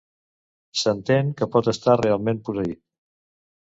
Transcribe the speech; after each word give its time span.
Senten 0.85 1.31
que 1.41 1.51
pot 1.57 1.71
estar 1.75 1.97
realment 2.05 2.45
"posseït". 2.51 2.85